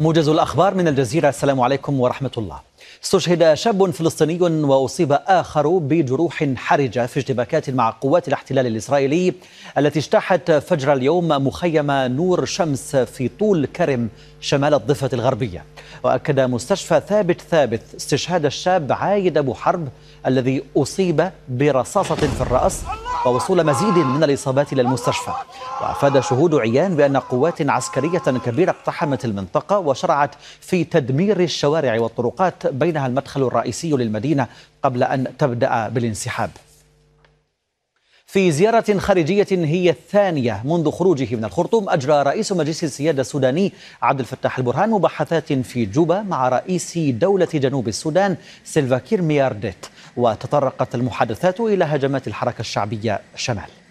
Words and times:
موجز 0.00 0.28
الأخبار 0.28 0.74
من 0.74 0.88
الجزيرة. 0.88 1.28
السلام 1.28 1.60
عليكم 1.60 2.00
ورحمة 2.00 2.30
الله. 2.38 2.60
استشهد 3.04 3.54
شاب 3.54 3.90
فلسطيني 3.90 4.42
وأصيب 4.42 5.18
آخر 5.26 5.68
بجروح 5.68 6.44
حرجة 6.56 7.06
في 7.06 7.20
اشتباكات 7.20 7.70
مع 7.70 7.90
قوات 8.00 8.28
الاحتلال 8.28 8.66
الإسرائيلي 8.66 9.34
التي 9.78 9.98
اجتاحت 9.98 10.50
فجر 10.50 10.92
اليوم 10.92 11.28
مخيم 11.28 11.90
نور 11.90 12.44
شمس 12.44 12.96
في 12.96 13.30
طول 13.40 13.66
كرم 13.66 14.08
شمال 14.40 14.74
الضفة 14.74 15.10
الغربية. 15.12 15.64
وأكد 16.04 16.40
مستشفى 16.40 17.02
ثابت 17.08 17.40
ثابت 17.40 17.82
استشهاد 17.96 18.46
الشاب 18.46 18.92
عايد 18.92 19.38
أبو 19.38 19.54
حرب 19.54 19.88
الذي 20.26 20.62
أصيب 20.76 21.30
برصاصة 21.48 22.14
في 22.14 22.40
الرأس. 22.40 22.80
ووصول 23.26 23.66
مزيد 23.66 23.98
من 23.98 24.24
الإصابات 24.24 24.72
إلى 24.72 24.82
المستشفى 24.82 25.32
وأفاد 25.80 26.20
شهود 26.20 26.54
عيان 26.54 26.96
بأن 26.96 27.16
قوات 27.16 27.70
عسكرية 27.70 28.18
كبيرة 28.18 28.70
اقتحمت 28.70 29.24
المنطقة 29.24 29.78
وشرعت 29.78 30.30
في 30.60 30.84
تدمير 30.84 31.40
الشوارع 31.40 32.00
والطرقات 32.00 32.66
بينها 32.66 33.06
المدخل 33.06 33.42
الرئيسي 33.42 33.90
للمدينة 33.90 34.46
قبل 34.82 35.02
أن 35.02 35.36
تبدأ 35.38 35.88
بالانسحاب. 35.88 36.50
في 38.32 38.50
زيارة 38.52 38.98
خارجية 38.98 39.46
هي 39.50 39.90
الثانية 39.90 40.62
منذ 40.64 40.90
خروجه 40.90 41.36
من 41.36 41.44
الخرطوم 41.44 41.88
أجرى 41.88 42.22
رئيس 42.22 42.52
مجلس 42.52 42.84
السيادة 42.84 43.20
السوداني 43.20 43.72
عبد 44.02 44.20
الفتاح 44.20 44.58
البرهان 44.58 44.90
مباحثات 44.90 45.52
في 45.52 45.86
جوبا 45.86 46.22
مع 46.22 46.48
رئيس 46.48 46.98
دولة 46.98 47.48
جنوب 47.54 47.88
السودان 47.88 48.36
سيلفاكير 48.64 49.22
ميارديت 49.22 49.86
وتطرقت 50.16 50.94
المحادثات 50.94 51.60
إلى 51.60 51.84
هجمات 51.84 52.28
الحركة 52.28 52.60
الشعبية 52.60 53.20
شمال. 53.36 53.81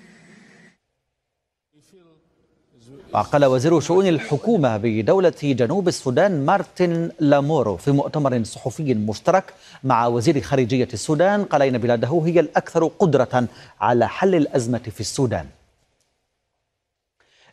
وقال 3.13 3.45
وزير 3.45 3.79
شؤون 3.79 4.07
الحكومة 4.07 4.77
بدولة 4.77 5.33
جنوب 5.43 5.87
السودان 5.87 6.45
مارتن 6.45 7.11
لامورو 7.19 7.77
في 7.77 7.91
مؤتمر 7.91 8.43
صحفي 8.43 8.93
مشترك 8.93 9.53
مع 9.83 10.07
وزير 10.07 10.41
خارجية 10.41 10.87
السودان. 10.93 11.43
قال 11.43 11.61
إن 11.61 11.77
بلاده 11.77 12.21
هي 12.25 12.39
الأكثر 12.39 12.87
قدرة 12.87 13.47
على 13.81 14.07
حل 14.07 14.35
الأزمة 14.35 14.81
في 14.91 14.99
السودان. 14.99 15.45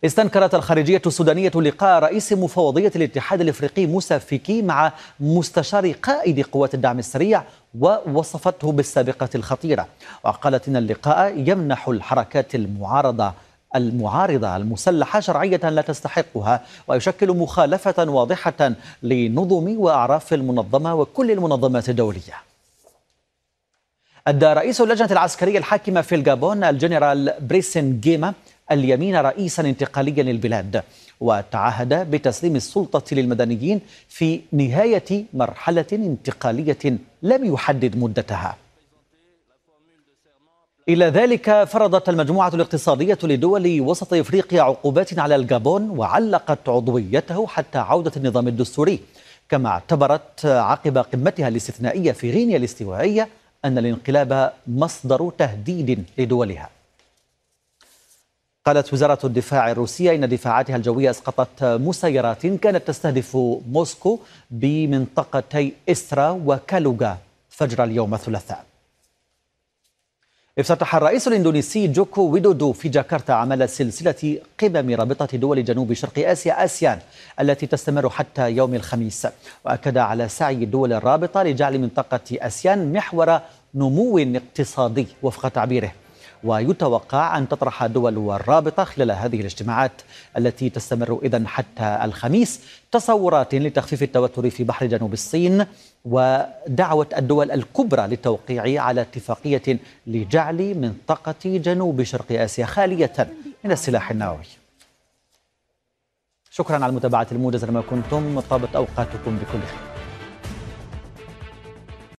استنكرت 0.05 0.55
الخارجية 0.55 1.03
السودانية 1.07 1.51
لقاء 1.51 2.03
رئيس 2.03 2.33
مفوضية 2.33 2.93
الاتحاد 2.97 3.41
الإفريقي 3.41 3.87
موسى 3.87 4.21
فيكي 4.21 4.63
مع 4.63 4.93
مستشار 5.21 5.93
قائد 5.93 6.41
قوات 6.41 6.75
الدعم 6.75 6.99
السريع 6.99 7.43
ووصفته 7.81 8.73
بالسابقة 8.73 9.29
الخطيرة. 9.35 9.87
وقالت 10.25 10.69
إن 10.69 10.77
اللقاء 10.77 11.35
يمنح 11.37 11.89
الحركات 11.89 12.55
المعارضة 12.55 13.33
المعارضة 13.77 14.57
المسلحة 14.57 15.21
شرعية 15.21 15.57
لا 15.57 15.83
تستحقها 15.83 16.63
ويشكل 16.89 17.29
مخالفة 17.33 18.11
واضحة 18.11 18.73
لنظم 19.03 19.79
وأعراف 19.79 20.35
المنظمة 20.35 20.95
وكل 20.95 21.31
المنظمات 21.31 21.89
الدولية. 21.89 22.35
أدى 24.27 24.47
رئيس 24.47 24.81
اللجنة 24.81 25.13
العسكرية 25.13 25.59
الحاكمة 25.59 26.01
في 26.01 26.15
الجابون 26.15 26.65
الجنرال 26.65 27.35
بريسن 27.41 28.01
جيما 28.01 28.35
اليمين 28.71 29.17
رئيسا 29.17 29.63
انتقاليا 29.63 30.23
للبلاد 30.23 30.83
وتعهد 31.21 32.11
بتسليم 32.11 32.57
السلطة 32.57 33.15
للمدنيين 33.15 33.81
في 34.09 34.41
نهاية 34.53 35.25
مرحلة 35.35 35.87
انتقالية 35.93 36.99
لم 37.23 37.45
يحدد 37.55 37.97
مدتها. 37.97 38.57
إلى 40.89 41.05
ذلك 41.05 41.65
فرضت 41.65 42.09
المجموعة 42.09 42.49
الاقتصادية 42.55 43.19
لدول 43.23 43.81
وسط 43.81 44.15
إفريقيا 44.15 44.63
عقوبات 44.63 45.19
على 45.19 45.37
الجابون 45.37 45.91
وعلقت 45.91 46.69
عضويته 46.69 47.47
حتى 47.47 47.79
عودة 47.79 48.13
النظام 48.17 48.49
الدستوري. 48.49 49.01
كما 49.49 49.69
اعتبرت 49.69 50.47
عقب 50.47 50.99
قمتها 50.99 51.49
الاستثنائية 51.49 52.13
في 52.13 52.31
غينيا 52.31 52.57
الاستوائية 52.57 53.29
أن 53.65 53.79
الانقلاب 53.79 54.53
مصدر 54.67 55.33
تهديد 55.39 56.05
لدولها. 56.19 56.71
قالت 58.67 58.93
وزارة 58.93 59.19
الدفاع 59.25 59.71
الروسية 59.71 60.15
إن 60.15 60.29
دفاعاتها 60.29 60.77
الجوية 60.77 61.11
أسقطت 61.11 61.65
مسيرات 61.65 62.47
كانت 62.47 62.89
تستهدف 62.89 63.37
موسكو 63.73 64.19
بمنطقتي 64.51 65.73
إسترا 65.89 66.31
وكالوغا 66.31 67.19
فجر 67.51 67.85
اليوم 67.85 68.15
الثلاثاء. 68.15 68.68
افتتح 70.59 70.95
الرئيس 70.95 71.29
الاندونيسي 71.29 71.87
جوكو 71.87 72.23
ويدودو 72.23 72.73
في 72.73 72.89
جاكرتا 72.89 73.33
عمل 73.33 73.69
سلسلة 73.69 74.39
قمم 74.61 74.95
رابطة 74.95 75.39
دول 75.39 75.65
جنوب 75.65 75.93
شرق 75.93 76.29
آسيا 76.29 76.65
آسيان 76.65 76.99
التي 77.41 77.67
تستمر 77.67 78.11
حتى 78.11 78.51
يوم 78.51 78.75
الخميس. 78.75 79.27
وأكد 79.65 79.99
على 79.99 80.29
سعي 80.29 80.55
الدول 80.55 80.93
الرابطة 80.93 81.43
لجعل 81.43 81.79
منطقة 81.79 82.21
آسيان 82.33 82.93
محور 82.93 83.41
نمو 83.75 84.19
اقتصادي 84.19 85.07
وفق 85.23 85.49
تعبيره. 85.49 85.93
ويتوقع 86.45 87.39
أن 87.39 87.49
تطرح 87.49 87.87
دول 87.87 88.31
الرابطة 88.31 88.85
خلال 88.85 89.11
هذه 89.11 89.41
الاجتماعات 89.41 89.93
التي 90.37 90.71
تستمر 90.71 91.19
إذا 91.23 91.47
حتى 91.47 92.01
الخميس. 92.05 92.61
تصورات 92.93 93.55
لتخفيف 93.55 94.03
التوتر 94.03 94.51
في 94.51 94.65
بحر 94.65 94.87
جنوب 94.87 95.13
الصين 95.13 95.67
ودعوة 96.05 97.07
الدول 97.17 97.51
الكبرى 97.51 98.07
للتوقيع 98.07 98.83
على 98.83 99.01
اتفاقية 99.01 99.79
لجعل 100.07 100.75
منطقة 100.75 101.35
جنوب 101.45 102.03
شرق 102.03 102.33
آسيا 102.33 102.67
خالية 102.67 103.29
من 103.65 103.73
السلاح 103.73 104.11
النووي. 104.11 104.47
شكرا 106.51 106.85
على 106.85 106.93
متابعة 106.93 107.27
الموجز 107.33 107.65
لما 107.65 107.81
كنتم 107.81 108.41
طابت 108.41 108.77
أوقاتكم 108.77 109.37
بكل 109.37 109.67
خير. 109.67 109.88